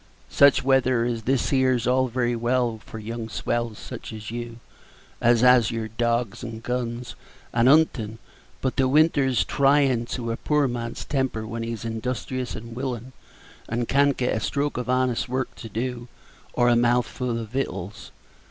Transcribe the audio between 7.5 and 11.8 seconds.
and 'untin'; but the winter's tryin' to a poor man's temper when